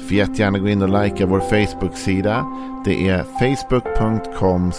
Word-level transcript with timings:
Får 0.00 0.12
jättegärna 0.12 0.58
gå 0.58 0.68
in 0.68 0.82
och 0.82 1.02
likea 1.04 1.26
vår 1.26 1.40
Facebook-sida. 1.40 2.46
Det 2.84 3.08
är 3.08 3.22
facebook.com 3.22 4.72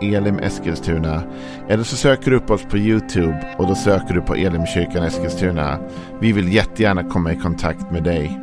elimeskilstuna. 0.00 1.22
Eller 1.68 1.84
så 1.84 1.96
söker 1.96 2.30
du 2.30 2.36
upp 2.36 2.50
oss 2.50 2.62
på 2.62 2.78
YouTube 2.78 3.54
och 3.58 3.66
då 3.66 3.74
söker 3.74 4.14
du 4.14 4.20
på 4.20 4.34
Elimkyrkan 4.34 5.04
Eskilstuna. 5.04 5.78
Vi 6.20 6.32
vill 6.32 6.52
jättegärna 6.52 7.04
komma 7.04 7.32
i 7.32 7.36
kontakt 7.36 7.90
med 7.90 8.04
dig. 8.04 8.40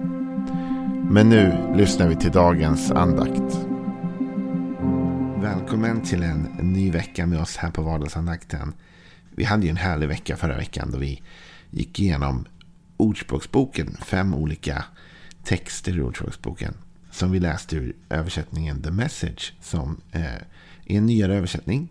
Men 1.10 1.30
nu 1.30 1.74
lyssnar 1.76 2.08
vi 2.08 2.16
till 2.16 2.32
dagens 2.32 2.92
andakt. 2.92 3.68
Välkommen 5.42 6.02
till 6.02 6.24
en 6.24 6.42
ny 6.62 6.92
vecka 6.92 7.26
med 7.26 7.42
oss 7.42 7.58
här 7.58 7.72
på 7.72 7.82
vardagsandakten. 7.82 8.74
Vi 9.36 9.44
hade 9.44 9.64
ju 9.64 9.70
en 9.70 9.78
härlig 9.78 10.08
vecka 10.08 10.38
förra 10.38 10.58
veckan 10.58 10.92
då 10.92 10.98
vi 10.98 11.22
gick 11.70 12.00
igenom 12.00 12.46
Ordspråksboken. 12.98 13.98
Fem 14.06 14.34
olika 14.34 14.84
texter 15.46 15.98
i 15.98 16.02
Ordspråksboken. 16.02 16.74
Som 17.12 17.32
vi 17.32 17.40
läste 17.40 17.76
ur 17.76 17.96
översättningen 18.10 18.82
The 18.82 18.92
Message. 18.92 19.54
Som 19.62 20.02
eh, 20.12 20.26
är 20.26 20.42
en 20.86 21.06
nyare 21.06 21.36
översättning. 21.36 21.88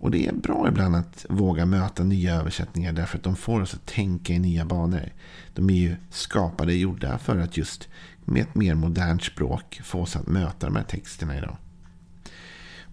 Och 0.00 0.10
det 0.10 0.26
är 0.26 0.32
bra 0.32 0.68
ibland 0.68 0.96
att 0.96 1.26
våga 1.28 1.66
möta 1.66 2.04
nya 2.04 2.34
översättningar. 2.34 2.92
Därför 2.92 3.18
att 3.18 3.24
de 3.24 3.36
får 3.36 3.60
oss 3.60 3.74
att 3.74 3.86
tänka 3.86 4.32
i 4.32 4.38
nya 4.38 4.64
banor. 4.64 5.12
De 5.54 5.70
är 5.70 5.74
ju 5.74 5.96
skapade, 6.10 6.72
och 6.72 6.78
gjorda 6.78 7.18
för 7.18 7.38
att 7.38 7.56
just 7.56 7.88
med 8.24 8.42
ett 8.42 8.54
mer 8.54 8.74
modernt 8.74 9.22
språk 9.22 9.80
få 9.84 10.00
oss 10.00 10.16
att 10.16 10.26
möta 10.26 10.66
de 10.66 10.76
här 10.76 10.84
texterna 10.84 11.38
idag. 11.38 11.56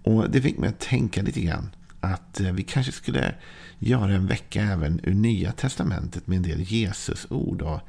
Och 0.04 0.30
det 0.30 0.42
fick 0.42 0.58
mig 0.58 0.70
att 0.70 0.80
tänka 0.80 1.22
lite 1.22 1.42
grann. 1.42 1.70
Att 2.00 2.40
eh, 2.40 2.52
vi 2.52 2.64
kanske 2.64 2.92
skulle 2.92 3.36
göra 3.80 4.14
en 4.14 4.28
vecka 4.28 4.62
även 4.62 5.00
ur 5.04 5.14
Nya 5.14 5.52
Testamentet 5.52 6.28
med 6.28 6.36
en 6.36 6.44
del 6.44 6.62
Jesus-ord. 6.62 7.62
Och 7.62 7.80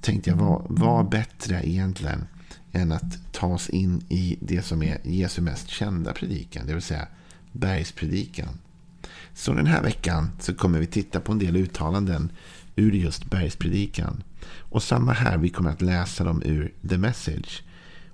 tänkte 0.00 0.30
jag, 0.30 0.36
vad, 0.36 0.66
vad 0.68 1.08
bättre 1.08 1.68
egentligen 1.68 2.26
än 2.72 2.92
att 2.92 3.32
ta 3.32 3.46
oss 3.46 3.68
in 3.68 4.02
i 4.08 4.38
det 4.40 4.62
som 4.62 4.82
är 4.82 4.98
Jesu 5.04 5.42
mest 5.42 5.68
kända 5.68 6.12
predikan, 6.12 6.66
det 6.66 6.72
vill 6.72 6.82
säga 6.82 7.08
bergspredikan. 7.52 8.58
Så 9.34 9.52
den 9.52 9.66
här 9.66 9.82
veckan 9.82 10.30
så 10.40 10.54
kommer 10.54 10.78
vi 10.78 10.86
titta 10.86 11.20
på 11.20 11.32
en 11.32 11.38
del 11.38 11.56
uttalanden 11.56 12.32
ur 12.76 12.92
just 12.92 13.30
bergspredikan. 13.30 14.22
Och 14.58 14.82
samma 14.82 15.12
här, 15.12 15.38
vi 15.38 15.48
kommer 15.48 15.70
att 15.70 15.82
läsa 15.82 16.24
dem 16.24 16.42
ur 16.44 16.72
The 16.88 16.98
Message. 16.98 17.62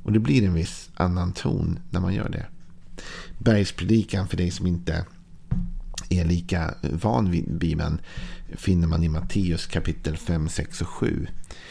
Och 0.03 0.13
det 0.13 0.19
blir 0.19 0.43
en 0.43 0.55
viss 0.55 0.91
annan 0.95 1.33
ton 1.33 1.79
när 1.91 2.01
man 2.01 2.15
gör 2.15 2.29
det. 2.29 2.47
Bergspredikan, 3.39 4.29
för 4.29 4.37
dig 4.37 4.51
som 4.51 4.67
inte 4.67 5.05
är 6.19 6.25
lika 6.25 6.75
van 6.81 7.31
vid 7.31 7.55
Bibeln, 7.55 8.01
finner 8.57 8.87
man 8.87 9.05
i 9.05 9.09
Matteus 9.09 9.67
kapitel 9.67 10.17
5, 10.17 10.49
6 10.49 10.81
och 10.81 10.89
7. 10.89 11.27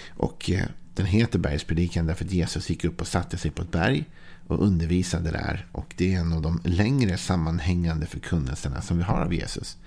Och 0.09 0.50
eh, 0.50 0.66
den 0.95 1.06
heter 1.06 1.39
bergspredikan 1.39 2.06
därför 2.06 2.25
att 2.25 2.31
Jesus 2.31 2.69
gick 2.69 2.86
upp 2.86 3.02
och 3.02 3.08
satte 3.08 3.38
sig 3.38 3.52
på 3.52 3.62
ett 3.62 3.72
berg 3.72 4.06
och 4.47 4.66
undervisade 4.66 5.31
där. 5.31 5.66
Och 5.72 5.94
det 5.97 6.14
är 6.14 6.19
en 6.19 6.34
av 6.34 6.42
de 6.42 6.62
längre 6.64 7.17
sammanhängande 7.17 8.06
förkunnelserna 8.06 8.81
som 8.81 8.97
vi 8.97 9.03
har 9.03 9.22
av 9.22 9.34
Jesus. 9.34 9.78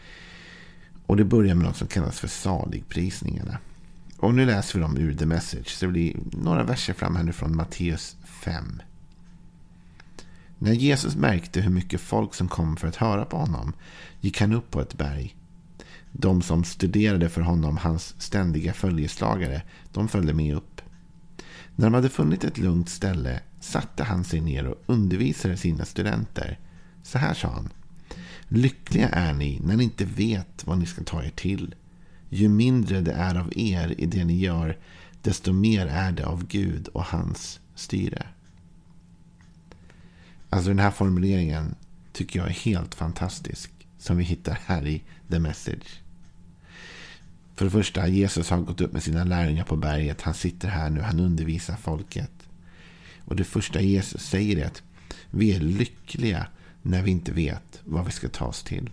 Och 1.06 1.16
det 1.16 1.24
börjar 1.24 1.54
med 1.54 1.66
något 1.66 1.76
som 1.76 1.88
kallas 1.88 2.20
för 2.20 2.28
saligprisningarna. 2.28 3.58
Och 4.18 4.34
nu 4.34 4.46
läser 4.46 4.74
vi 4.74 4.80
dem 4.80 4.96
ur 4.96 5.14
The 5.14 5.26
Message. 5.26 5.68
Så 5.68 5.86
det 5.86 5.92
blir 5.92 6.16
några 6.32 6.64
verser 6.64 6.92
fram 6.92 7.16
här 7.16 7.22
nu 7.22 7.32
från 7.32 7.56
Matteus 7.56 8.16
5. 8.24 8.82
När 10.64 10.72
Jesus 10.72 11.16
märkte 11.16 11.60
hur 11.60 11.70
mycket 11.70 12.00
folk 12.00 12.34
som 12.34 12.48
kom 12.48 12.76
för 12.76 12.88
att 12.88 12.96
höra 12.96 13.24
på 13.24 13.36
honom 13.36 13.72
gick 14.20 14.40
han 14.40 14.52
upp 14.52 14.70
på 14.70 14.80
ett 14.80 14.94
berg. 14.94 15.36
De 16.12 16.42
som 16.42 16.64
studerade 16.64 17.28
för 17.28 17.40
honom, 17.40 17.76
hans 17.76 18.14
ständiga 18.18 18.72
följeslagare, 18.72 19.62
de 19.92 20.08
följde 20.08 20.34
med 20.34 20.56
upp. 20.56 20.80
När 21.76 21.86
de 21.86 21.94
hade 21.94 22.08
funnit 22.08 22.44
ett 22.44 22.58
lugnt 22.58 22.88
ställe 22.88 23.40
satte 23.60 24.04
han 24.04 24.24
sig 24.24 24.40
ner 24.40 24.66
och 24.66 24.82
undervisade 24.86 25.56
sina 25.56 25.84
studenter. 25.84 26.58
Så 27.02 27.18
här 27.18 27.34
sa 27.34 27.48
han. 27.48 27.68
Lyckliga 28.48 29.08
är 29.08 29.32
ni 29.32 29.60
när 29.64 29.76
ni 29.76 29.84
inte 29.84 30.04
vet 30.04 30.66
vad 30.66 30.78
ni 30.78 30.86
ska 30.86 31.04
ta 31.04 31.24
er 31.24 31.32
till. 31.36 31.74
Ju 32.28 32.48
mindre 32.48 33.00
det 33.00 33.12
är 33.12 33.34
av 33.34 33.52
er 33.56 33.94
i 33.98 34.06
det 34.06 34.24
ni 34.24 34.38
gör, 34.38 34.78
desto 35.22 35.52
mer 35.52 35.86
är 35.86 36.12
det 36.12 36.26
av 36.26 36.46
Gud 36.46 36.88
och 36.88 37.04
hans 37.04 37.60
styre. 37.74 38.26
Alltså 40.54 40.68
den 40.68 40.78
här 40.78 40.90
formuleringen 40.90 41.74
tycker 42.12 42.38
jag 42.38 42.48
är 42.48 42.52
helt 42.52 42.94
fantastisk. 42.94 43.70
Som 43.98 44.16
vi 44.16 44.24
hittar 44.24 44.58
här 44.66 44.86
i 44.86 45.02
The 45.30 45.38
Message. 45.38 46.00
För 47.54 47.64
det 47.64 47.70
första, 47.70 48.08
Jesus 48.08 48.50
har 48.50 48.58
gått 48.58 48.80
upp 48.80 48.92
med 48.92 49.02
sina 49.02 49.24
lärjungar 49.24 49.64
på 49.64 49.76
berget. 49.76 50.20
Han 50.20 50.34
sitter 50.34 50.68
här 50.68 50.90
nu, 50.90 51.00
han 51.00 51.20
undervisar 51.20 51.76
folket. 51.76 52.30
Och 53.24 53.36
det 53.36 53.44
första 53.44 53.80
Jesus 53.80 54.22
säger 54.22 54.56
är 54.56 54.66
att 54.66 54.82
vi 55.30 55.52
är 55.56 55.60
lyckliga 55.60 56.46
när 56.82 57.02
vi 57.02 57.10
inte 57.10 57.32
vet 57.32 57.80
vad 57.84 58.04
vi 58.04 58.12
ska 58.12 58.28
ta 58.28 58.44
oss 58.44 58.62
till. 58.62 58.90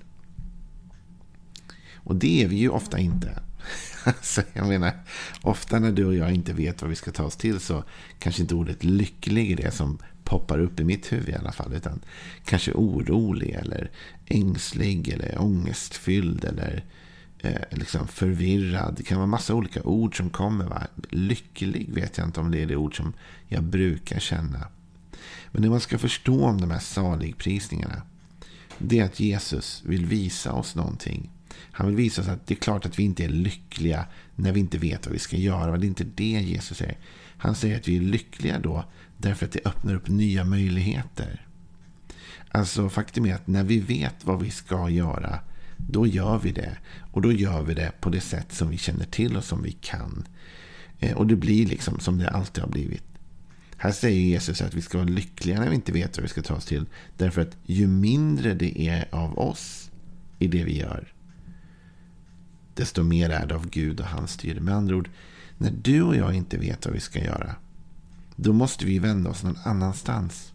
Och 1.93 2.15
det 2.15 2.43
är 2.43 2.47
vi 2.47 2.55
ju 2.55 2.69
ofta 2.69 2.99
inte. 2.99 3.39
Alltså, 4.03 4.41
jag 4.53 4.67
menar, 4.67 4.93
ofta 5.41 5.79
när 5.79 5.91
du 5.91 6.05
och 6.05 6.15
jag 6.15 6.31
inte 6.31 6.53
vet 6.53 6.81
vad 6.81 6.89
vi 6.89 6.95
ska 6.95 7.11
ta 7.11 7.23
oss 7.23 7.35
till 7.35 7.59
så 7.59 7.83
kanske 8.19 8.41
inte 8.41 8.55
ordet 8.55 8.83
lycklig 8.83 9.51
är 9.51 9.55
det 9.55 9.71
som 9.71 9.99
poppar 10.23 10.59
upp 10.59 10.79
i 10.79 10.83
mitt 10.83 11.11
huvud 11.11 11.29
i 11.29 11.35
alla 11.35 11.51
fall. 11.51 11.73
Utan 11.73 11.99
kanske 12.45 12.71
orolig 12.71 13.49
eller 13.49 13.91
ängslig 14.25 15.07
eller 15.09 15.41
ångestfylld 15.41 16.45
eller 16.45 16.83
eh, 17.39 17.61
liksom 17.77 18.07
förvirrad. 18.07 18.95
Det 18.97 19.03
kan 19.03 19.17
vara 19.17 19.27
massa 19.27 19.53
olika 19.53 19.83
ord 19.83 20.17
som 20.17 20.29
kommer. 20.29 20.65
Va? 20.65 20.87
Lycklig 21.09 21.93
vet 21.93 22.17
jag 22.17 22.27
inte 22.27 22.39
om 22.39 22.51
det 22.51 22.61
är 22.61 22.65
det 22.65 22.75
ord 22.75 22.97
som 22.97 23.13
jag 23.47 23.63
brukar 23.63 24.19
känna. 24.19 24.67
Men 25.51 25.61
det 25.61 25.69
man 25.69 25.79
ska 25.79 25.97
förstå 25.97 26.45
om 26.45 26.61
de 26.61 26.71
här 26.71 26.79
saligprisningarna. 26.79 28.01
Det 28.77 28.99
är 28.99 29.05
att 29.05 29.19
Jesus 29.19 29.83
vill 29.85 30.05
visa 30.05 30.53
oss 30.53 30.75
någonting. 30.75 31.29
Han 31.71 31.87
vill 31.87 31.95
visa 31.95 32.21
oss 32.21 32.27
att 32.27 32.47
det 32.47 32.53
är 32.53 32.59
klart 32.59 32.85
att 32.85 32.99
vi 32.99 33.03
inte 33.03 33.23
är 33.23 33.29
lyckliga 33.29 34.05
när 34.35 34.51
vi 34.51 34.59
inte 34.59 34.77
vet 34.77 35.05
vad 35.05 35.13
vi 35.13 35.19
ska 35.19 35.37
göra. 35.37 35.77
Det 35.77 35.85
är 35.85 35.87
inte 35.87 36.07
det 36.15 36.23
Jesus 36.23 36.77
säger. 36.77 36.97
Han 37.37 37.55
säger 37.55 37.77
att 37.77 37.87
vi 37.87 37.97
är 37.97 38.01
lyckliga 38.01 38.59
då 38.59 38.85
därför 39.21 39.45
att 39.45 39.51
det 39.51 39.65
öppnar 39.65 39.95
upp 39.95 40.07
nya 40.07 40.43
möjligheter. 40.43 41.45
Alltså 42.51 42.89
faktum 42.89 43.25
är 43.25 43.35
att 43.35 43.47
när 43.47 43.63
vi 43.63 43.79
vet 43.79 44.25
vad 44.25 44.41
vi 44.43 44.51
ska 44.51 44.89
göra 44.89 45.39
då 45.77 46.07
gör 46.07 46.39
vi 46.39 46.51
det. 46.51 46.77
Och 47.11 47.21
då 47.21 47.31
gör 47.31 47.63
vi 47.63 47.73
det 47.73 47.91
på 47.99 48.09
det 48.09 48.21
sätt 48.21 48.53
som 48.53 48.69
vi 48.69 48.77
känner 48.77 49.05
till 49.05 49.37
och 49.37 49.43
som 49.43 49.63
vi 49.63 49.71
kan. 49.71 50.27
Eh, 50.99 51.17
och 51.17 51.27
det 51.27 51.35
blir 51.35 51.65
liksom 51.65 51.99
som 51.99 52.17
det 52.17 52.29
alltid 52.29 52.63
har 52.63 52.71
blivit. 52.71 53.03
Här 53.77 53.91
säger 53.91 54.21
Jesus 54.21 54.61
att 54.61 54.73
vi 54.73 54.81
ska 54.81 54.97
vara 54.97 55.07
lyckliga 55.07 55.59
när 55.59 55.69
vi 55.69 55.75
inte 55.75 55.91
vet 55.91 56.17
vad 56.17 56.23
vi 56.23 56.29
ska 56.29 56.41
ta 56.41 56.55
oss 56.55 56.65
till. 56.65 56.85
Därför 57.17 57.41
att 57.41 57.57
ju 57.65 57.87
mindre 57.87 58.53
det 58.53 58.79
är 58.79 59.07
av 59.11 59.39
oss 59.39 59.91
i 60.39 60.47
det 60.47 60.63
vi 60.63 60.79
gör, 60.79 61.13
desto 62.73 63.03
mer 63.03 63.29
är 63.29 63.47
det 63.47 63.55
av 63.55 63.69
Gud 63.69 63.99
och 63.99 64.05
hans 64.05 64.31
styre. 64.31 64.59
Med 64.59 64.75
andra 64.75 64.95
ord, 64.95 65.09
när 65.57 65.71
du 65.81 66.01
och 66.01 66.15
jag 66.15 66.33
inte 66.33 66.57
vet 66.57 66.85
vad 66.85 66.93
vi 66.93 66.99
ska 66.99 67.19
göra, 67.19 67.55
då 68.43 68.53
måste 68.53 68.85
vi 68.85 68.99
vända 68.99 69.29
oss 69.29 69.43
någon 69.43 69.57
annanstans. 69.63 70.51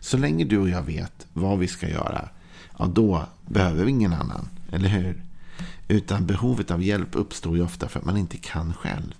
Så 0.00 0.16
länge 0.16 0.44
du 0.44 0.58
och 0.58 0.68
jag 0.68 0.82
vet 0.82 1.26
vad 1.32 1.58
vi 1.58 1.68
ska 1.68 1.88
göra, 1.88 2.28
ja 2.78 2.86
då 2.86 3.26
behöver 3.46 3.84
vi 3.84 3.90
ingen 3.90 4.12
annan. 4.12 4.48
Eller 4.72 4.88
hur? 4.88 5.22
Utan 5.88 6.26
behovet 6.26 6.70
av 6.70 6.82
hjälp 6.82 7.08
uppstår 7.12 7.56
ju 7.56 7.62
ofta 7.62 7.88
för 7.88 7.98
att 7.98 8.04
man 8.04 8.16
inte 8.16 8.36
kan 8.36 8.74
själv. 8.74 9.14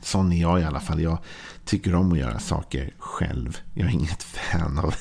Sån 0.00 0.32
är 0.32 0.40
jag 0.40 0.60
i 0.60 0.64
alla 0.64 0.80
fall. 0.80 1.02
Jag 1.02 1.18
tycker 1.64 1.94
om 1.94 2.12
att 2.12 2.18
göra 2.18 2.38
saker 2.38 2.94
själv. 2.98 3.58
Jag 3.74 3.88
är 3.88 3.92
inget 3.92 4.22
fan 4.22 4.78
av 4.78 4.94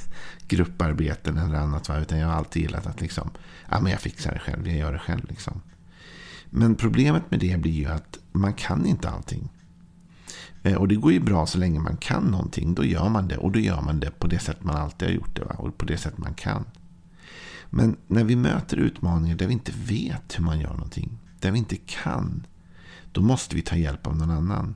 grupparbeten 0.48 1.38
eller 1.38 1.58
annat. 1.58 1.90
Utan 1.90 2.20
jag 2.20 2.28
har 2.28 2.34
alltid 2.34 2.62
gillat 2.62 2.88
att 2.88 3.02
liksom, 3.02 3.30
ja, 3.70 3.80
men 3.80 3.92
jag 3.92 4.02
fixar 4.02 4.34
det 4.34 4.40
själv. 4.40 4.68
Jag 4.68 4.78
gör 4.78 4.94
det 4.94 5.00
själv. 5.00 5.26
Liksom. 5.30 5.62
Men 6.50 6.76
problemet 6.76 7.32
med 7.32 7.40
det 7.40 7.60
blir 7.60 7.72
ju 7.72 7.86
att 7.86 8.18
man 8.32 8.54
kan 8.54 8.86
inte 8.86 9.10
allting. 9.10 9.50
Eh, 10.66 10.76
och 10.76 10.88
det 10.88 10.96
går 10.96 11.12
ju 11.12 11.20
bra 11.20 11.46
så 11.46 11.58
länge 11.58 11.80
man 11.80 11.98
kan 11.98 12.24
någonting. 12.24 12.76
Då 12.76 12.86
gör 12.86 13.10
man 13.10 13.28
det. 13.28 13.38
Och 13.38 13.52
då 13.52 13.60
gör 13.60 13.82
man 13.82 14.00
det 14.00 14.12
på 14.12 14.28
det 14.28 14.40
sätt 14.40 14.64
man 14.64 14.76
alltid 14.76 15.08
har 15.08 15.16
gjort 15.16 15.36
det. 15.36 15.44
Va? 15.44 15.56
Och 15.58 15.78
på 15.78 15.86
det 15.86 15.98
sätt 15.98 16.18
man 16.18 16.34
kan. 16.34 16.66
Men 17.70 17.98
när 18.08 18.24
vi 18.24 18.36
möter 18.36 18.78
utmaningar 18.78 19.36
där 19.36 19.48
vi 19.48 19.54
inte 19.54 19.72
vet 19.86 20.40
hur 20.40 20.44
man 20.44 20.60
gör 20.60 20.74
någonting. 20.74 21.18
Där 21.40 21.52
vi 21.52 21.58
inte 21.58 21.76
kan. 21.76 22.46
Då 23.12 23.22
måste 23.22 23.56
vi 23.56 23.62
ta 23.62 23.76
hjälp 23.76 24.08
av 24.08 24.18
någon 24.18 24.32
annan. 24.32 24.76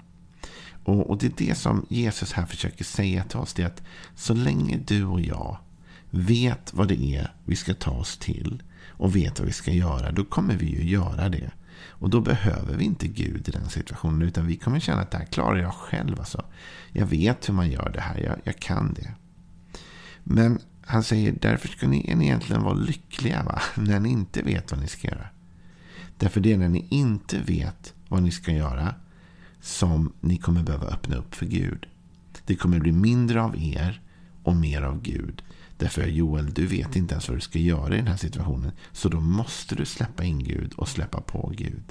Och, 0.84 1.10
och 1.10 1.18
det 1.18 1.28
är 1.28 1.48
det 1.48 1.56
som 1.56 1.86
Jesus 1.90 2.34
här 2.34 2.46
försöker 2.46 2.84
säga 2.84 3.24
till 3.24 3.40
oss. 3.40 3.54
Det 3.54 3.64
är 3.64 3.68
att 3.68 3.84
så 4.16 4.34
länge 4.34 4.78
du 4.78 5.06
och 5.06 5.22
jag 5.22 5.58
vet 6.10 6.74
vad 6.74 6.88
det 6.88 7.16
är 7.16 7.34
vi 7.46 7.56
ska 7.56 7.74
ta 7.74 7.92
oss 7.92 8.18
till. 8.18 8.64
Och 8.88 9.16
vet 9.16 9.40
vad 9.40 9.48
vi 9.48 9.54
ska 9.54 9.72
göra. 9.72 10.12
Då 10.12 10.26
kommer 10.26 10.56
vi 10.56 10.66
ju 10.66 10.90
göra 10.90 11.30
det. 11.30 11.52
Och 11.88 12.10
då 12.10 12.22
behöver 12.22 12.78
vi 12.78 12.84
inte 12.84 13.08
Gud 13.08 13.50
i 13.50 13.52
den 13.52 13.70
situationen. 13.70 14.22
Utan 14.22 14.48
vi 14.48 14.56
kommer 14.56 14.80
känna 14.80 15.02
att 15.02 15.12
det 15.12 15.18
här 15.18 15.26
klarar 15.26 15.58
jag 15.58 15.74
själv. 15.74 16.20
Alltså. 16.20 16.46
Jag 16.92 17.06
vet 17.06 17.50
hur 17.50 17.54
man 17.54 17.70
gör 17.70 17.92
det 17.94 18.02
här. 18.02 18.24
Jag, 18.24 18.40
jag 18.44 18.60
kan 18.60 18.94
det. 18.94 19.12
Men 20.24 20.60
han 20.86 21.04
säger, 21.04 21.36
därför 21.42 21.68
ska 21.68 21.88
ni 21.88 22.12
egentligen 22.12 22.64
vara 22.64 22.74
lyckliga 22.74 23.44
va? 23.44 23.62
när 23.76 24.00
ni 24.00 24.10
inte 24.10 24.42
vet 24.42 24.72
vad 24.72 24.82
ni 24.82 24.88
ska 24.88 25.08
göra. 25.08 25.28
Därför 26.18 26.42
det 26.42 26.54
är 26.54 26.58
när 26.58 26.70
ni 26.70 26.86
inte 26.90 27.40
vet 27.40 27.94
vad 28.08 28.24
ni 28.24 28.32
ska 28.32 28.52
göra 28.52 28.96
som 29.62 30.14
ni 30.22 30.38
kommer 30.38 30.64
behöva 30.64 30.88
öppna 30.88 31.16
upp 31.16 31.36
för 31.36 31.46
Gud. 31.46 31.86
Det 32.46 32.56
kommer 32.56 32.80
bli 32.80 32.92
mindre 32.92 33.42
av 33.42 33.56
er 33.58 34.02
och 34.44 34.56
mer 34.56 34.82
av 34.82 35.02
Gud. 35.02 35.44
Därför 35.80 36.08
Joel, 36.08 36.54
du 36.54 36.66
vet 36.66 36.96
inte 36.96 37.14
ens 37.14 37.28
vad 37.28 37.38
du 37.38 37.42
ska 37.42 37.60
göra 37.60 37.94
i 37.94 37.98
den 37.98 38.08
här 38.08 38.18
situationen. 38.18 38.72
Så 38.92 39.10
då 39.10 39.20
måste 39.20 39.76
du 39.76 39.86
släppa 39.86 40.24
in 40.24 40.44
Gud 40.44 40.74
och 40.74 40.88
släppa 40.88 41.22
på 41.22 41.54
Gud. 41.58 41.84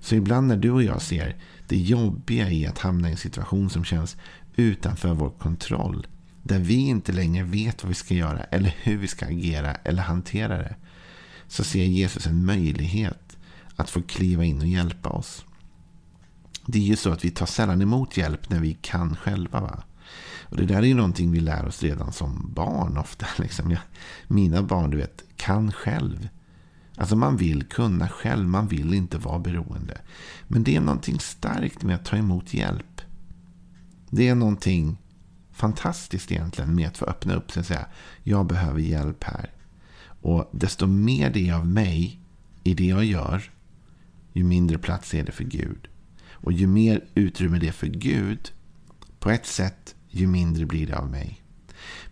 Så 0.00 0.14
ibland 0.14 0.48
när 0.48 0.56
du 0.56 0.70
och 0.70 0.82
jag 0.82 1.02
ser 1.02 1.36
det 1.68 1.76
jobbiga 1.76 2.50
i 2.50 2.66
att 2.66 2.78
hamna 2.78 3.08
i 3.08 3.12
en 3.12 3.16
situation 3.16 3.70
som 3.70 3.84
känns 3.84 4.16
utanför 4.56 5.14
vår 5.14 5.30
kontroll. 5.30 6.06
Där 6.42 6.58
vi 6.58 6.74
inte 6.74 7.12
längre 7.12 7.44
vet 7.44 7.82
vad 7.82 7.88
vi 7.88 7.94
ska 7.94 8.14
göra 8.14 8.44
eller 8.44 8.76
hur 8.82 8.98
vi 8.98 9.06
ska 9.06 9.26
agera 9.26 9.74
eller 9.74 10.02
hantera 10.02 10.58
det. 10.58 10.76
Så 11.48 11.64
ser 11.64 11.84
Jesus 11.84 12.26
en 12.26 12.44
möjlighet 12.44 13.38
att 13.76 13.90
få 13.90 14.02
kliva 14.02 14.44
in 14.44 14.60
och 14.60 14.66
hjälpa 14.66 15.08
oss. 15.08 15.44
Det 16.66 16.78
är 16.78 16.82
ju 16.82 16.96
så 16.96 17.10
att 17.10 17.24
vi 17.24 17.30
tar 17.30 17.46
sällan 17.46 17.82
emot 17.82 18.16
hjälp 18.16 18.50
när 18.50 18.60
vi 18.60 18.78
kan 18.80 19.16
själva. 19.16 19.60
Va? 19.60 19.82
Och 20.42 20.56
det 20.56 20.64
där 20.64 20.76
är 20.76 20.82
ju 20.82 20.94
någonting 20.94 21.32
vi 21.32 21.40
lär 21.40 21.66
oss 21.66 21.82
redan 21.82 22.12
som 22.12 22.50
barn 22.54 22.96
ofta. 22.96 23.26
Liksom. 23.38 23.70
Jag, 23.70 23.80
mina 24.28 24.62
barn, 24.62 24.90
du 24.90 24.96
vet, 24.96 25.24
kan 25.36 25.72
själv. 25.72 26.28
Alltså 26.96 27.16
man 27.16 27.36
vill 27.36 27.64
kunna 27.64 28.08
själv, 28.08 28.48
man 28.48 28.68
vill 28.68 28.94
inte 28.94 29.18
vara 29.18 29.38
beroende. 29.38 30.00
Men 30.46 30.64
det 30.64 30.76
är 30.76 30.80
någonting 30.80 31.20
starkt 31.20 31.82
med 31.82 31.96
att 31.96 32.04
ta 32.04 32.16
emot 32.16 32.54
hjälp. 32.54 33.00
Det 34.10 34.28
är 34.28 34.34
någonting 34.34 34.98
fantastiskt 35.52 36.32
egentligen 36.32 36.74
med 36.74 36.88
att 36.88 36.98
få 36.98 37.04
öppna 37.04 37.34
upp 37.34 37.50
sig 37.50 37.60
och 37.60 37.66
säga 37.66 37.86
jag 38.22 38.46
behöver 38.46 38.80
hjälp 38.80 39.24
här. 39.24 39.52
Och 40.22 40.50
desto 40.52 40.86
mer 40.86 41.30
det 41.30 41.48
är 41.48 41.54
av 41.54 41.66
mig 41.66 42.20
i 42.64 42.74
det 42.74 42.86
jag 42.86 43.04
gör, 43.04 43.50
ju 44.32 44.44
mindre 44.44 44.78
plats 44.78 45.14
är 45.14 45.24
det 45.24 45.32
för 45.32 45.44
Gud. 45.44 45.88
Och 46.32 46.52
ju 46.52 46.66
mer 46.66 47.04
utrymme 47.14 47.58
det 47.58 47.68
är 47.68 47.72
för 47.72 47.86
Gud, 47.86 48.52
på 49.18 49.30
ett 49.30 49.46
sätt, 49.46 49.94
ju 50.10 50.26
mindre 50.26 50.66
blir 50.66 50.86
det 50.86 50.98
av 50.98 51.10
mig. 51.10 51.42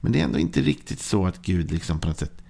Men 0.01 0.13
det 0.13 0.21
är 0.21 0.25
ändå 0.25 0.39
inte 0.39 0.61
riktigt 0.61 1.01
så 1.01 1.27
att 1.27 1.43
Gud 1.43 1.71
liksom 1.71 2.01
på 2.01 2.09
något 2.09 2.19
sätt 2.19 2.43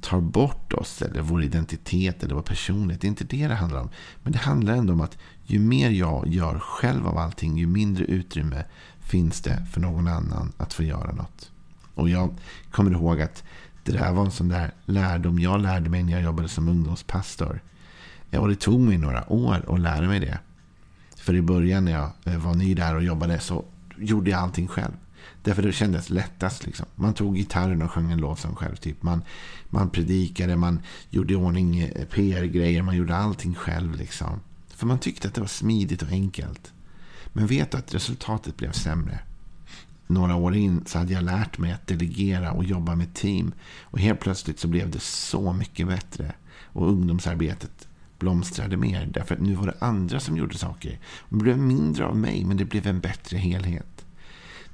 tar 0.00 0.20
bort 0.20 0.72
oss 0.72 1.02
eller 1.02 1.20
vår 1.20 1.42
identitet 1.42 2.22
eller 2.22 2.34
vår 2.34 2.42
personlighet. 2.42 3.00
Det 3.00 3.06
är 3.06 3.08
inte 3.08 3.24
det 3.24 3.48
det 3.48 3.54
handlar 3.54 3.80
om. 3.80 3.90
Men 4.22 4.32
det 4.32 4.38
handlar 4.38 4.74
ändå 4.74 4.92
om 4.92 5.00
att 5.00 5.18
ju 5.44 5.58
mer 5.58 5.90
jag 5.90 6.28
gör 6.28 6.58
själv 6.58 7.06
av 7.06 7.18
allting, 7.18 7.58
ju 7.58 7.66
mindre 7.66 8.04
utrymme 8.04 8.64
finns 9.00 9.40
det 9.40 9.66
för 9.72 9.80
någon 9.80 10.08
annan 10.08 10.52
att 10.56 10.74
få 10.74 10.82
göra 10.82 11.12
något. 11.12 11.50
Och 11.94 12.08
jag 12.08 12.34
kommer 12.70 12.90
ihåg 12.90 13.20
att 13.20 13.44
det 13.84 13.92
där 13.92 14.12
var 14.12 14.24
en 14.24 14.30
sån 14.30 14.48
där 14.48 14.74
lärdom 14.84 15.38
jag 15.38 15.60
lärde 15.60 15.90
mig 15.90 16.02
när 16.02 16.12
jag 16.12 16.22
jobbade 16.22 16.48
som 16.48 16.68
ungdomspastor. 16.68 17.60
Eh, 18.30 18.40
och 18.40 18.48
det 18.48 18.56
tog 18.56 18.80
mig 18.80 18.98
några 18.98 19.32
år 19.32 19.74
att 19.74 19.80
lära 19.80 20.08
mig 20.08 20.20
det. 20.20 20.38
För 21.16 21.34
i 21.34 21.42
början 21.42 21.84
när 21.84 21.92
jag 21.92 22.10
eh, 22.24 22.38
var 22.38 22.54
ny 22.54 22.74
där 22.74 22.94
och 22.94 23.02
jobbade 23.02 23.40
så 23.40 23.64
gjorde 23.98 24.30
jag 24.30 24.40
allting 24.40 24.68
själv. 24.68 24.92
Därför 25.42 25.62
det 25.62 25.72
kändes 25.72 26.10
lättast. 26.10 26.66
Liksom. 26.66 26.86
Man 26.94 27.14
tog 27.14 27.36
gitarren 27.36 27.82
och 27.82 27.90
sjöng 27.90 28.12
en 28.12 28.18
lovsång 28.18 28.54
själv. 28.54 28.76
Typ. 28.76 29.02
Man, 29.02 29.22
man 29.70 29.90
predikade, 29.90 30.56
man 30.56 30.80
gjorde 31.10 31.32
i 31.32 31.36
ordning 31.36 31.78
eh, 31.78 32.04
PR-grejer, 32.04 32.82
man 32.82 32.96
gjorde 32.96 33.16
allting 33.16 33.54
själv. 33.54 33.96
Liksom. 33.96 34.40
För 34.68 34.86
man 34.86 34.98
tyckte 34.98 35.28
att 35.28 35.34
det 35.34 35.40
var 35.40 35.48
smidigt 35.48 36.02
och 36.02 36.08
enkelt. 36.08 36.72
Men 37.32 37.46
vet 37.46 37.70
du 37.70 37.78
att 37.78 37.94
resultatet 37.94 38.56
blev 38.56 38.72
sämre. 38.72 39.18
Några 40.06 40.34
år 40.34 40.54
in 40.54 40.82
så 40.86 40.98
hade 40.98 41.12
jag 41.12 41.24
lärt 41.24 41.58
mig 41.58 41.72
att 41.72 41.86
delegera 41.86 42.52
och 42.52 42.64
jobba 42.64 42.94
med 42.94 43.14
team. 43.14 43.52
Och 43.80 44.00
helt 44.00 44.20
plötsligt 44.20 44.60
så 44.60 44.68
blev 44.68 44.90
det 44.90 45.00
så 45.00 45.52
mycket 45.52 45.86
bättre. 45.86 46.32
Och 46.64 46.88
ungdomsarbetet 46.88 47.88
blomstrade 48.18 48.76
mer. 48.76 49.06
Därför 49.06 49.34
att 49.34 49.40
nu 49.40 49.54
var 49.54 49.66
det 49.66 49.76
andra 49.78 50.20
som 50.20 50.36
gjorde 50.36 50.58
saker. 50.58 50.98
Det 51.28 51.36
blev 51.36 51.58
mindre 51.58 52.04
av 52.06 52.16
mig, 52.16 52.44
men 52.44 52.56
det 52.56 52.64
blev 52.64 52.86
en 52.86 53.00
bättre 53.00 53.38
helhet. 53.38 54.06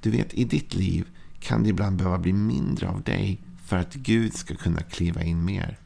Du 0.00 0.10
vet, 0.10 0.34
i 0.34 0.44
ditt 0.44 0.74
liv 0.74 1.06
kan 1.40 1.62
det 1.62 1.68
ibland 1.68 1.96
behöva 1.96 2.18
bli 2.18 2.32
mindre 2.32 2.88
av 2.88 3.02
dig 3.02 3.40
för 3.66 3.76
att 3.76 3.94
Gud 3.94 4.34
ska 4.34 4.54
kunna 4.54 4.82
kliva 4.82 5.22
in 5.22 5.44
mer. 5.44 5.78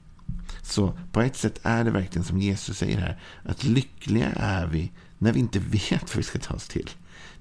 Så 0.63 0.99
på 1.13 1.21
ett 1.21 1.37
sätt 1.37 1.61
är 1.63 1.85
det 1.85 1.91
verkligen 1.91 2.25
som 2.25 2.39
Jesus 2.39 2.79
säger 2.79 2.99
här. 2.99 3.21
Att 3.45 3.65
lyckliga 3.65 4.33
är 4.33 4.67
vi 4.67 4.93
när 5.19 5.33
vi 5.33 5.41
inte 5.41 5.59
vet 5.71 6.03
vad 6.03 6.17
vi 6.17 6.23
ska 6.23 6.39
ta 6.39 6.55
oss 6.55 6.69
till. 6.69 6.91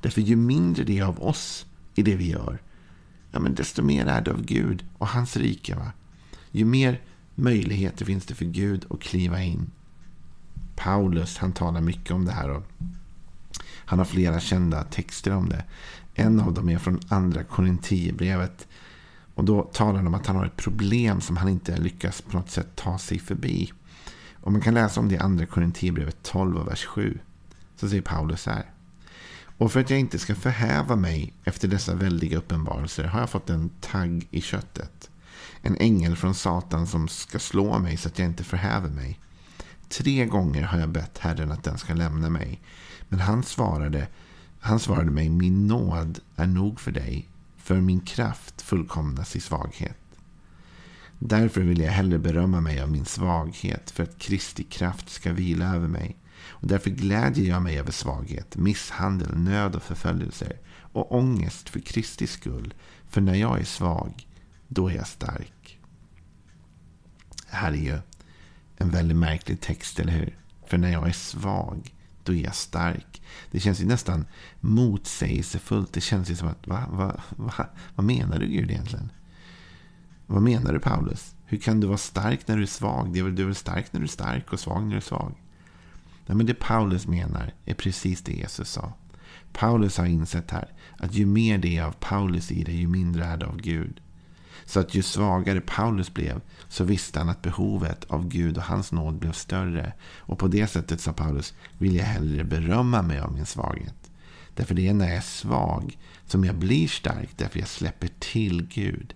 Därför 0.01 0.21
ju 0.21 0.35
mindre 0.35 0.83
det 0.83 0.99
är 0.99 1.03
av 1.03 1.23
oss 1.23 1.65
i 1.95 2.03
det 2.03 2.15
vi 2.15 2.29
gör, 2.29 2.61
ja, 3.31 3.39
men 3.39 3.55
desto 3.55 3.83
mer 3.83 4.05
är 4.05 4.21
det 4.21 4.31
av 4.31 4.45
Gud 4.45 4.85
och 4.97 5.07
hans 5.07 5.37
rike. 5.37 5.75
Va? 5.75 5.91
Ju 6.51 6.65
mer 6.65 7.01
möjligheter 7.35 8.05
finns 8.05 8.25
det 8.25 8.35
för 8.35 8.45
Gud 8.45 8.85
att 8.89 9.01
kliva 9.01 9.41
in. 9.43 9.71
Paulus 10.75 11.37
han 11.37 11.51
talar 11.51 11.81
mycket 11.81 12.11
om 12.11 12.25
det 12.25 12.31
här. 12.31 12.49
Och 12.49 12.63
han 13.85 13.99
har 13.99 14.05
flera 14.05 14.39
kända 14.39 14.83
texter 14.83 15.31
om 15.31 15.49
det. 15.49 15.63
En 16.13 16.39
av 16.39 16.53
dem 16.53 16.69
är 16.69 16.77
från 16.77 16.99
andra 17.07 17.43
Korinthierbrevet. 17.43 18.67
Och 19.35 19.43
då 19.43 19.63
talar 19.63 19.95
han 19.95 20.07
om 20.07 20.13
att 20.13 20.27
han 20.27 20.35
har 20.35 20.45
ett 20.45 20.55
problem 20.55 21.21
som 21.21 21.37
han 21.37 21.49
inte 21.49 21.77
lyckas 21.77 22.21
på 22.21 22.37
något 22.37 22.49
sätt 22.49 22.75
ta 22.75 22.97
sig 22.97 23.19
förbi. 23.19 23.73
Och 24.33 24.51
man 24.51 24.61
kan 24.61 24.73
läsa 24.73 24.99
om 24.99 25.09
det 25.09 25.15
i 25.15 25.17
andra 25.17 25.45
Korinthierbrevet 25.45 26.23
12 26.23 26.57
och 26.57 26.67
vers 26.67 26.85
7. 26.85 27.19
Så 27.75 27.89
säger 27.89 28.01
Paulus 28.01 28.41
så 28.41 28.51
här. 28.51 28.65
Och 29.57 29.71
för 29.71 29.79
att 29.79 29.89
jag 29.89 29.99
inte 29.99 30.19
ska 30.19 30.35
förhäva 30.35 30.95
mig 30.95 31.33
efter 31.43 31.67
dessa 31.67 31.95
väldiga 31.95 32.37
uppenbarelser 32.37 33.03
har 33.03 33.19
jag 33.19 33.29
fått 33.29 33.49
en 33.49 33.69
tagg 33.81 34.27
i 34.31 34.41
köttet. 34.41 35.09
En 35.61 35.77
ängel 35.77 36.15
från 36.15 36.35
Satan 36.35 36.87
som 36.87 37.07
ska 37.07 37.39
slå 37.39 37.79
mig 37.79 37.97
så 37.97 38.07
att 38.07 38.19
jag 38.19 38.27
inte 38.27 38.43
förhäver 38.43 38.89
mig. 38.89 39.19
Tre 39.89 40.25
gånger 40.25 40.63
har 40.63 40.79
jag 40.79 40.89
bett 40.89 41.17
Herren 41.17 41.51
att 41.51 41.63
den 41.63 41.77
ska 41.77 41.93
lämna 41.93 42.29
mig. 42.29 42.61
Men 43.09 43.19
han 43.19 43.43
svarade, 43.43 44.07
han 44.59 44.79
svarade 44.79 45.11
mig, 45.11 45.29
min 45.29 45.67
nåd 45.67 46.19
är 46.35 46.47
nog 46.47 46.79
för 46.79 46.91
dig, 46.91 47.29
för 47.57 47.81
min 47.81 47.99
kraft 47.99 48.61
fullkomnas 48.61 49.35
i 49.35 49.39
svaghet. 49.39 49.97
Därför 51.19 51.61
vill 51.61 51.79
jag 51.79 51.91
hellre 51.91 52.19
berömma 52.19 52.61
mig 52.61 52.81
av 52.81 52.91
min 52.91 53.05
svaghet, 53.05 53.91
för 53.91 54.03
att 54.03 54.19
Kristi 54.19 54.63
kraft 54.63 55.09
ska 55.09 55.33
vila 55.33 55.75
över 55.75 55.87
mig. 55.87 56.17
Och 56.47 56.67
därför 56.67 56.89
glädjer 56.89 57.49
jag 57.49 57.61
mig 57.61 57.79
över 57.79 57.91
svaghet, 57.91 58.55
misshandel, 58.55 59.37
nöd 59.37 59.75
och 59.75 59.83
förföljelser 59.83 60.59
och 60.77 61.15
ångest 61.15 61.69
för 61.69 61.79
Kristi 61.79 62.27
skull. 62.27 62.73
För 63.09 63.21
när 63.21 63.35
jag 63.35 63.59
är 63.59 63.65
svag, 63.65 64.27
då 64.67 64.89
är 64.89 64.95
jag 64.95 65.07
stark. 65.07 65.79
Det 67.49 67.55
här 67.55 67.71
är 67.71 67.75
ju 67.75 67.99
en 68.77 68.89
väldigt 68.89 69.17
märklig 69.17 69.61
text, 69.61 69.99
eller 69.99 70.13
hur? 70.13 70.37
För 70.67 70.77
när 70.77 70.91
jag 70.91 71.07
är 71.07 71.11
svag, 71.11 71.93
då 72.23 72.33
är 72.33 72.43
jag 72.43 72.55
stark. 72.55 73.21
Det 73.51 73.59
känns 73.59 73.81
ju 73.81 73.85
nästan 73.85 74.25
motsägelsefullt. 74.59 75.93
Det 75.93 76.01
känns 76.01 76.31
ju 76.31 76.35
som 76.35 76.47
att, 76.47 76.67
va, 76.67 76.83
va, 76.91 77.21
va, 77.29 77.67
vad 77.95 78.05
menar 78.05 78.39
du 78.39 78.47
Gud 78.47 78.71
egentligen? 78.71 79.11
Vad 80.25 80.41
menar 80.41 80.73
du 80.73 80.79
Paulus? 80.79 81.35
Hur 81.45 81.57
kan 81.57 81.79
du 81.79 81.87
vara 81.87 81.97
stark 81.97 82.47
när 82.47 82.57
du 82.57 82.63
är 82.63 82.67
svag? 82.67 83.13
Det 83.13 83.19
är 83.19 83.23
väl, 83.23 83.35
du 83.35 83.41
är 83.41 83.47
väl 83.47 83.55
stark 83.55 83.93
när 83.93 83.99
du 83.99 84.05
är 84.05 84.09
stark 84.09 84.53
och 84.53 84.59
svag 84.59 84.83
när 84.83 84.91
du 84.91 84.97
är 84.97 85.01
svag? 85.01 85.35
Nej, 86.25 86.37
men 86.37 86.45
det 86.45 86.53
Paulus 86.53 87.07
menar 87.07 87.53
är 87.65 87.73
precis 87.73 88.21
det 88.21 88.33
Jesus 88.33 88.69
sa. 88.69 88.93
Paulus 89.53 89.97
har 89.97 90.05
insett 90.05 90.51
här 90.51 90.73
att 90.97 91.13
ju 91.13 91.25
mer 91.25 91.57
det 91.57 91.77
är 91.77 91.83
av 91.83 91.91
Paulus 91.91 92.51
i 92.51 92.63
dig, 92.63 92.75
ju 92.75 92.87
mindre 92.87 93.25
är 93.25 93.37
det 93.37 93.45
av 93.45 93.57
Gud. 93.57 94.01
Så 94.65 94.79
att 94.79 94.95
ju 94.95 95.01
svagare 95.01 95.61
Paulus 95.61 96.13
blev 96.13 96.41
så 96.69 96.83
visste 96.83 97.19
han 97.19 97.29
att 97.29 97.41
behovet 97.41 98.05
av 98.05 98.27
Gud 98.27 98.57
och 98.57 98.63
hans 98.63 98.91
nåd 98.91 99.19
blev 99.19 99.31
större. 99.31 99.93
Och 100.17 100.39
på 100.39 100.47
det 100.47 100.67
sättet 100.67 101.01
sa 101.01 101.13
Paulus 101.13 101.53
vill 101.77 101.95
jag 101.95 102.05
hellre 102.05 102.43
berömma 102.43 103.01
mig 103.01 103.19
av 103.19 103.33
min 103.33 103.45
svaghet. 103.45 104.11
Därför 104.53 104.75
det 104.75 104.87
är 104.87 104.93
när 104.93 105.07
jag 105.07 105.15
är 105.15 105.21
svag 105.21 105.97
som 106.25 106.45
jag 106.45 106.55
blir 106.55 106.87
stark 106.87 107.29
därför 107.37 107.59
jag 107.59 107.67
släpper 107.67 108.09
till 108.19 108.67
Gud. 108.67 109.13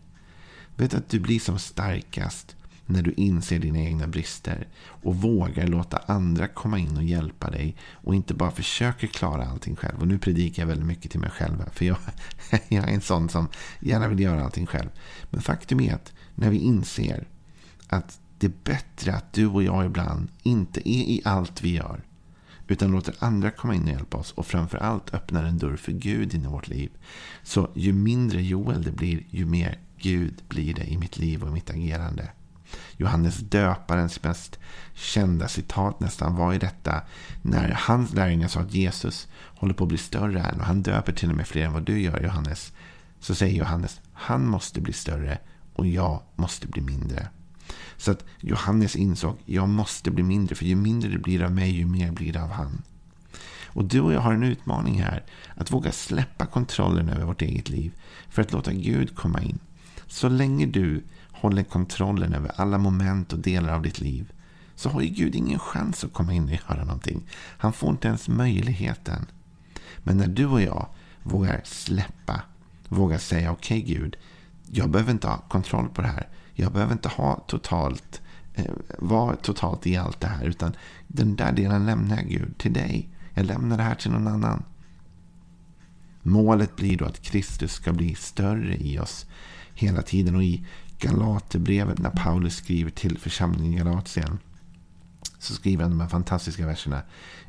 Vet 0.75 0.93
att 0.93 1.09
du 1.09 1.19
blir 1.19 1.39
som 1.39 1.59
starkast 1.59 2.55
när 2.89 3.01
du 3.01 3.11
inser 3.11 3.59
dina 3.59 3.79
egna 3.79 4.07
brister 4.07 4.67
och 4.79 5.15
vågar 5.15 5.67
låta 5.67 5.97
andra 5.97 6.47
komma 6.47 6.79
in 6.79 6.97
och 6.97 7.03
hjälpa 7.03 7.49
dig 7.49 7.75
och 7.93 8.15
inte 8.15 8.33
bara 8.33 8.51
försöker 8.51 9.07
klara 9.07 9.45
allting 9.45 9.75
själv. 9.75 9.99
Och 9.99 10.07
nu 10.07 10.19
predikar 10.19 10.63
jag 10.63 10.67
väldigt 10.67 10.87
mycket 10.87 11.11
till 11.11 11.19
mig 11.19 11.29
själv 11.29 11.69
för 11.73 11.85
jag, 11.85 11.97
jag 12.67 12.89
är 12.89 12.93
en 12.93 13.01
sån 13.01 13.29
som 13.29 13.47
gärna 13.79 14.07
vill 14.07 14.19
göra 14.19 14.43
allting 14.43 14.65
själv. 14.65 14.89
Men 15.29 15.41
faktum 15.41 15.79
är 15.79 15.93
att 15.93 16.13
när 16.35 16.49
vi 16.49 16.57
inser 16.57 17.27
att 17.87 18.19
det 18.37 18.47
är 18.47 18.53
bättre 18.63 19.13
att 19.13 19.33
du 19.33 19.47
och 19.47 19.63
jag 19.63 19.85
ibland 19.85 20.27
inte 20.43 20.89
är 20.89 21.01
i 21.01 21.21
allt 21.25 21.61
vi 21.61 21.75
gör 21.75 22.03
utan 22.67 22.91
låter 22.91 23.15
andra 23.19 23.51
komma 23.51 23.75
in 23.75 23.83
och 23.83 23.89
hjälpa 23.89 24.17
oss 24.17 24.31
och 24.31 24.45
framförallt 24.45 25.13
öppnar 25.13 25.43
en 25.43 25.57
dörr 25.57 25.75
för 25.75 25.91
Gud 25.91 26.33
in 26.33 26.43
i 26.43 26.47
vårt 26.47 26.67
liv. 26.67 26.89
Så 27.43 27.69
ju 27.73 27.93
mindre 27.93 28.41
Joel 28.41 28.83
det 28.83 28.91
blir, 28.91 29.23
ju 29.29 29.45
mer 29.45 29.79
Gud 29.97 30.41
blir 30.47 30.73
det 30.73 30.91
i 30.91 30.97
mitt 30.97 31.17
liv 31.17 31.43
och 31.43 31.49
i 31.49 31.51
mitt 31.51 31.69
agerande. 31.69 32.29
Johannes 32.97 33.37
döparens 33.37 34.23
mest 34.23 34.59
kända 34.93 35.47
citat 35.47 35.99
nästan 35.99 36.35
var 36.35 36.53
i 36.53 36.57
detta. 36.57 37.01
När 37.41 37.71
hans 37.71 38.13
lärjungar 38.13 38.47
sa 38.47 38.59
att 38.59 38.73
Jesus 38.73 39.27
håller 39.33 39.73
på 39.73 39.83
att 39.83 39.89
bli 39.89 39.97
större 39.97 40.41
än 40.41 40.59
och 40.59 40.65
han 40.65 40.83
döper 40.83 41.13
till 41.13 41.29
och 41.29 41.35
med 41.35 41.47
fler 41.47 41.65
än 41.65 41.73
vad 41.73 41.83
du 41.83 42.01
gör 42.01 42.23
Johannes. 42.23 42.73
Så 43.19 43.35
säger 43.35 43.55
Johannes, 43.55 44.01
han 44.13 44.47
måste 44.47 44.81
bli 44.81 44.93
större 44.93 45.37
och 45.73 45.87
jag 45.87 46.21
måste 46.35 46.67
bli 46.67 46.81
mindre. 46.81 47.27
Så 47.97 48.11
att 48.11 48.25
Johannes 48.39 48.95
insåg, 48.95 49.37
jag 49.45 49.69
måste 49.69 50.11
bli 50.11 50.23
mindre. 50.23 50.55
För 50.55 50.65
ju 50.65 50.75
mindre 50.75 51.09
det 51.09 51.17
blir 51.17 51.43
av 51.43 51.51
mig, 51.51 51.71
ju 51.71 51.85
mer 51.85 52.11
blir 52.11 52.33
det 52.33 52.43
av 52.43 52.51
han. 52.51 52.81
Och 53.65 53.85
du 53.85 54.01
och 54.01 54.13
jag 54.13 54.21
har 54.21 54.33
en 54.33 54.43
utmaning 54.43 55.01
här. 55.01 55.23
Att 55.55 55.71
våga 55.71 55.91
släppa 55.91 56.45
kontrollen 56.45 57.09
över 57.09 57.25
vårt 57.25 57.41
eget 57.41 57.69
liv. 57.69 57.91
För 58.29 58.41
att 58.41 58.51
låta 58.51 58.73
Gud 58.73 59.15
komma 59.15 59.41
in. 59.41 59.59
Så 60.07 60.29
länge 60.29 60.65
du 60.65 61.03
håller 61.41 61.63
kontrollen 61.63 62.33
över 62.33 62.51
alla 62.55 62.77
moment 62.77 63.33
och 63.33 63.39
delar 63.39 63.73
av 63.73 63.81
ditt 63.81 63.99
liv. 63.99 64.31
Så 64.75 64.89
har 64.89 65.01
ju 65.01 65.07
Gud 65.07 65.35
ingen 65.35 65.59
chans 65.59 66.03
att 66.03 66.13
komma 66.13 66.33
in 66.33 66.43
och 66.43 66.51
göra 66.51 66.83
någonting. 66.83 67.27
Han 67.57 67.73
får 67.73 67.89
inte 67.89 68.07
ens 68.07 68.27
möjligheten. 68.27 69.25
Men 70.03 70.17
när 70.17 70.27
du 70.27 70.45
och 70.45 70.61
jag 70.61 70.87
vågar 71.23 71.61
släppa. 71.63 72.41
Vågar 72.87 73.17
säga 73.17 73.51
okej 73.51 73.83
okay, 73.83 73.95
Gud. 73.95 74.17
Jag 74.71 74.89
behöver 74.89 75.11
inte 75.11 75.27
ha 75.27 75.37
kontroll 75.37 75.89
på 75.89 76.01
det 76.01 76.07
här. 76.07 76.27
Jag 76.53 76.71
behöver 76.71 76.93
inte 76.93 77.09
ha 77.09 77.35
totalt, 77.47 78.21
eh, 78.53 78.65
vara 78.99 79.35
totalt 79.35 79.87
i 79.87 79.97
allt 79.97 80.19
det 80.19 80.27
här. 80.27 80.45
Utan 80.45 80.73
den 81.07 81.35
där 81.35 81.51
delen 81.51 81.85
lämnar 81.85 82.15
jag 82.15 82.27
Gud 82.27 82.57
till 82.57 82.73
dig. 82.73 83.09
Jag 83.33 83.45
lämnar 83.45 83.77
det 83.77 83.83
här 83.83 83.95
till 83.95 84.11
någon 84.11 84.27
annan. 84.27 84.63
Målet 86.21 86.75
blir 86.75 86.97
då 86.97 87.05
att 87.05 87.21
Kristus 87.21 87.73
ska 87.73 87.93
bli 87.93 88.15
större 88.15 88.75
i 88.75 88.99
oss 88.99 89.25
hela 89.73 90.01
tiden. 90.01 90.35
Och 90.35 90.43
i 90.43 90.65
Galaterbrevet 90.99 91.99
när 91.99 92.09
Paulus 92.09 92.55
skriver 92.55 92.91
till 92.91 93.17
församlingen 93.17 93.73
i 93.73 93.77
Galatien. 93.77 94.39
Så 95.39 95.53
skriver 95.53 95.83
han 95.83 95.91
de 95.91 95.99
här 95.99 96.07
fantastiska 96.07 96.65
verserna 96.65 97.01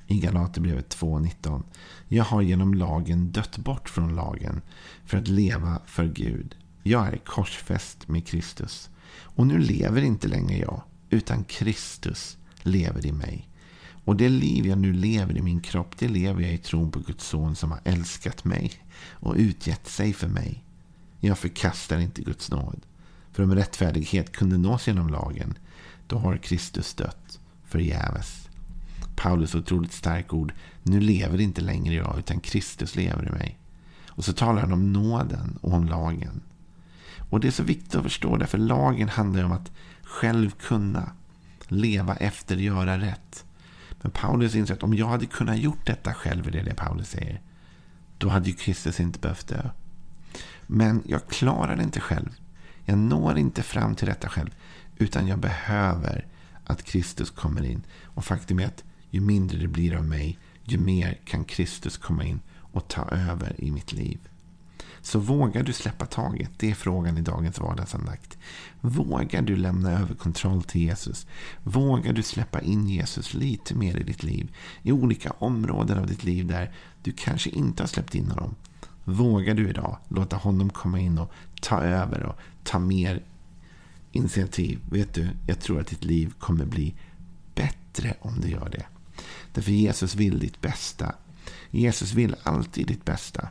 i 0.06 0.20
Galaterbrevet 0.20 0.96
2.19. 0.96 1.62
Jag 2.08 2.24
har 2.24 2.42
genom 2.42 2.74
lagen 2.74 3.32
dött 3.32 3.58
bort 3.58 3.88
från 3.88 4.14
lagen 4.14 4.62
för 5.04 5.18
att 5.18 5.28
leva 5.28 5.80
för 5.86 6.04
Gud. 6.04 6.56
Jag 6.82 7.06
är 7.08 7.16
korsfäst 7.16 8.08
med 8.08 8.26
Kristus. 8.26 8.90
Och 9.22 9.46
nu 9.46 9.58
lever 9.58 10.02
inte 10.02 10.28
längre 10.28 10.58
jag, 10.58 10.82
utan 11.10 11.44
Kristus 11.44 12.36
lever 12.62 13.06
i 13.06 13.12
mig. 13.12 13.48
Och 14.04 14.16
det 14.16 14.28
liv 14.28 14.66
jag 14.66 14.78
nu 14.78 14.92
lever 14.92 15.36
i 15.36 15.42
min 15.42 15.60
kropp, 15.60 15.98
det 15.98 16.08
lever 16.08 16.42
jag 16.42 16.52
i 16.52 16.58
tron 16.58 16.90
på 16.90 16.98
Guds 16.98 17.26
son 17.26 17.56
som 17.56 17.70
har 17.70 17.80
älskat 17.84 18.44
mig 18.44 18.72
och 19.10 19.34
utgett 19.36 19.88
sig 19.88 20.12
för 20.12 20.28
mig. 20.28 20.64
Jag 21.20 21.38
förkastar 21.38 21.98
inte 21.98 22.22
Guds 22.22 22.50
nåd. 22.50 22.86
För 23.32 23.42
om 23.42 23.54
rättfärdighet 23.54 24.32
kunde 24.32 24.58
nås 24.58 24.86
genom 24.86 25.08
lagen, 25.08 25.58
då 26.06 26.18
har 26.18 26.36
Kristus 26.36 26.94
dött 26.94 27.40
förgäves. 27.64 28.48
Paulus 29.16 29.54
otroligt 29.54 29.92
stark 29.92 30.34
ord. 30.34 30.52
Nu 30.82 31.00
lever 31.00 31.40
inte 31.40 31.60
längre 31.60 31.94
jag, 31.94 32.18
utan 32.18 32.40
Kristus 32.40 32.96
lever 32.96 33.28
i 33.28 33.30
mig. 33.30 33.58
Och 34.08 34.24
så 34.24 34.32
talar 34.32 34.60
han 34.60 34.72
om 34.72 34.92
nåden 34.92 35.58
och 35.60 35.72
om 35.72 35.86
lagen. 35.86 36.40
Och 37.30 37.40
det 37.40 37.46
är 37.46 37.52
så 37.52 37.62
viktigt 37.62 37.94
att 37.94 38.02
förstå 38.02 38.36
det, 38.36 38.46
för 38.46 38.58
lagen 38.58 39.08
handlar 39.08 39.44
om 39.44 39.52
att 39.52 39.70
själv 40.02 40.50
kunna 40.50 41.12
leva 41.68 42.16
efter, 42.16 42.56
göra 42.56 42.98
rätt. 42.98 43.44
Men 44.02 44.10
Paulus 44.10 44.54
inser 44.54 44.74
att 44.74 44.82
om 44.82 44.94
jag 44.94 45.06
hade 45.06 45.26
kunnat 45.26 45.58
gjort 45.58 45.86
detta 45.86 46.14
själv, 46.14 46.46
är 46.46 46.50
det 46.50 46.62
det 46.62 46.74
Paulus 46.74 47.10
säger, 47.10 47.40
då 48.18 48.28
hade 48.28 48.48
ju 48.48 48.54
Kristus 48.54 49.00
inte 49.00 49.18
behövt 49.18 49.48
dö. 49.48 49.70
Men 50.66 51.02
jag 51.06 51.26
klarar 51.26 51.76
det 51.76 51.82
inte 51.82 52.00
själv. 52.00 52.30
Jag 52.84 52.98
når 52.98 53.38
inte 53.38 53.62
fram 53.62 53.94
till 53.94 54.06
detta 54.06 54.28
själv. 54.28 54.50
Utan 54.96 55.26
jag 55.26 55.38
behöver 55.38 56.26
att 56.64 56.82
Kristus 56.82 57.30
kommer 57.30 57.64
in. 57.64 57.82
Och 58.04 58.24
faktum 58.24 58.60
är 58.60 58.66
att 58.66 58.84
ju 59.10 59.20
mindre 59.20 59.58
det 59.58 59.68
blir 59.68 59.96
av 59.96 60.04
mig, 60.04 60.38
ju 60.64 60.78
mer 60.78 61.18
kan 61.24 61.44
Kristus 61.44 61.96
komma 61.96 62.24
in 62.24 62.40
och 62.72 62.88
ta 62.88 63.02
över 63.02 63.54
i 63.58 63.70
mitt 63.70 63.92
liv. 63.92 64.18
Så 65.02 65.18
vågar 65.18 65.62
du 65.62 65.72
släppa 65.72 66.06
taget? 66.06 66.50
Det 66.56 66.70
är 66.70 66.74
frågan 66.74 67.18
i 67.18 67.20
dagens 67.20 67.58
vardagsandakt. 67.58 68.38
Vågar 68.80 69.42
du 69.42 69.56
lämna 69.56 69.90
över 69.90 70.14
kontroll 70.14 70.62
till 70.62 70.80
Jesus? 70.80 71.26
Vågar 71.62 72.12
du 72.12 72.22
släppa 72.22 72.60
in 72.60 72.88
Jesus 72.88 73.34
lite 73.34 73.74
mer 73.74 73.96
i 73.96 74.02
ditt 74.02 74.22
liv? 74.22 74.54
I 74.82 74.92
olika 74.92 75.30
områden 75.30 75.98
av 75.98 76.06
ditt 76.06 76.24
liv 76.24 76.46
där 76.46 76.72
du 77.02 77.12
kanske 77.12 77.50
inte 77.50 77.82
har 77.82 77.88
släppt 77.88 78.14
in 78.14 78.30
honom. 78.30 78.54
Vågar 79.04 79.54
du 79.54 79.68
idag 79.68 79.98
låta 80.08 80.36
honom 80.36 80.70
komma 80.70 81.00
in 81.00 81.18
och 81.18 81.32
ta 81.60 81.82
över 81.82 82.22
och 82.22 82.38
ta 82.64 82.78
mer 82.78 83.22
initiativ? 84.12 84.80
Vet 84.90 85.14
du, 85.14 85.28
jag 85.46 85.60
tror 85.60 85.80
att 85.80 85.86
ditt 85.86 86.04
liv 86.04 86.32
kommer 86.38 86.64
bli 86.64 86.94
bättre 87.54 88.14
om 88.20 88.40
du 88.40 88.48
gör 88.48 88.68
det. 88.68 88.86
Därför 89.52 89.72
Jesus 89.72 90.14
vill 90.14 90.38
ditt 90.38 90.60
bästa. 90.60 91.14
Jesus 91.70 92.12
vill 92.12 92.36
alltid 92.42 92.86
ditt 92.86 93.04
bästa. 93.04 93.48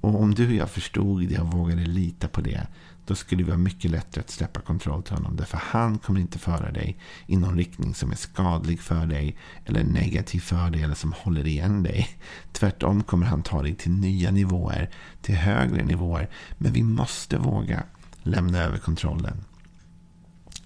Och 0.00 0.20
om 0.20 0.34
du 0.34 0.46
och 0.46 0.54
jag 0.54 0.70
förstod 0.70 1.28
det 1.28 1.38
och 1.38 1.52
vågade 1.52 1.84
lita 1.84 2.28
på 2.28 2.40
det, 2.40 2.66
då 3.06 3.14
skulle 3.14 3.42
det 3.42 3.48
vara 3.48 3.58
mycket 3.58 3.90
lättare 3.90 4.20
att 4.20 4.30
släppa 4.30 4.60
kontroll 4.60 5.02
till 5.02 5.14
honom. 5.14 5.36
Därför 5.36 5.60
han 5.64 5.98
kommer 5.98 6.20
inte 6.20 6.38
föra 6.38 6.72
dig 6.72 6.98
i 7.26 7.36
någon 7.36 7.56
riktning 7.56 7.94
som 7.94 8.10
är 8.10 8.16
skadlig 8.16 8.80
för 8.80 9.06
dig, 9.06 9.36
eller 9.64 9.84
negativ 9.84 10.40
för 10.40 10.70
dig, 10.70 10.82
eller 10.82 10.94
som 10.94 11.12
håller 11.12 11.46
igen 11.46 11.82
dig. 11.82 12.08
Tvärtom 12.52 13.02
kommer 13.02 13.26
han 13.26 13.42
ta 13.42 13.62
dig 13.62 13.74
till 13.74 13.92
nya 13.92 14.30
nivåer, 14.30 14.90
till 15.22 15.34
högre 15.34 15.84
nivåer. 15.84 16.30
Men 16.58 16.72
vi 16.72 16.82
måste 16.82 17.38
våga 17.38 17.82
lämna 18.22 18.58
över 18.58 18.78
kontrollen. 18.78 19.44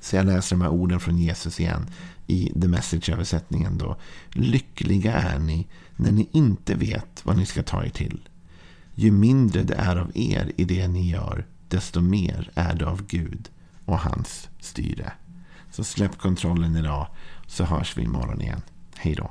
Så 0.01 0.17
jag 0.17 0.27
läser 0.27 0.57
de 0.57 0.63
här 0.63 0.71
orden 0.71 1.01
från 1.01 1.19
Jesus 1.19 1.61
igen 1.61 1.87
i 2.27 2.53
The 2.61 2.69
Message-översättningen. 2.69 3.79
då. 3.79 3.97
Lyckliga 4.33 5.15
är 5.15 5.39
ni 5.39 5.67
när 5.97 6.13
ni 6.13 6.29
inte 6.33 6.75
vet 6.75 7.25
vad 7.25 7.37
ni 7.37 7.47
ska 7.47 7.63
ta 7.63 7.85
er 7.85 7.91
till. 7.91 8.29
Ju 8.95 9.11
mindre 9.11 9.63
det 9.63 9.75
är 9.75 9.97
av 9.97 10.11
er 10.15 10.53
i 10.57 10.65
det 10.65 10.89
ni 10.89 11.11
gör, 11.11 11.47
desto 11.69 12.01
mer 12.01 12.51
är 12.55 12.75
det 12.75 12.87
av 12.87 13.07
Gud 13.07 13.49
och 13.85 13.99
hans 13.99 14.49
styre. 14.61 15.13
Så 15.71 15.85
släpp 15.85 16.19
kontrollen 16.19 16.77
idag, 16.77 17.07
så 17.47 17.65
hörs 17.65 17.97
vi 17.97 18.03
imorgon 18.03 18.41
igen. 18.41 18.63
Hej 18.97 19.15
då. 19.15 19.31